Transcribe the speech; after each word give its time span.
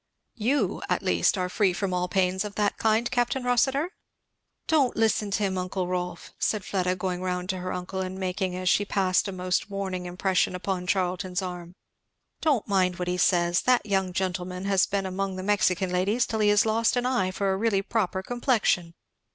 "You, 0.37 0.81
at 0.89 1.03
least, 1.03 1.37
are 1.37 1.47
free 1.47 1.73
from 1.73 1.93
all 1.93 2.07
pains 2.07 2.43
of 2.43 2.55
the 2.55 2.71
kind, 2.79 3.11
Capt. 3.11 3.35
Rossitur." 3.35 3.91
"Don't 4.65 4.95
listen 4.97 5.29
to 5.29 5.43
him, 5.43 5.59
uncle 5.59 5.85
Rolf!" 5.87 6.33
said 6.39 6.65
Fleda 6.65 6.95
going 6.95 7.21
round 7.21 7.49
to 7.49 7.59
her 7.59 7.71
uncle, 7.71 8.01
and 8.01 8.17
making 8.17 8.55
as 8.55 8.67
she 8.67 8.83
passed 8.83 9.27
a 9.27 9.31
most 9.31 9.69
warning 9.69 10.07
impression 10.07 10.55
upon 10.55 10.87
Charlton's 10.87 11.43
arm, 11.43 11.75
"don't 12.41 12.67
mind 12.67 12.97
what 12.97 13.07
he 13.07 13.17
says 13.19 13.61
that 13.69 13.85
young 13.85 14.11
gentleman 14.11 14.65
has 14.65 14.87
been 14.87 15.05
among 15.05 15.35
the 15.35 15.43
Mexican 15.43 15.91
ladies 15.91 16.25
till 16.25 16.39
he 16.39 16.49
has 16.49 16.65
lost 16.65 16.95
an 16.95 17.05
eye 17.05 17.29
for 17.29 17.53
a 17.53 17.55
really 17.55 17.83
proper 17.83 18.23
complexion. 18.23 18.95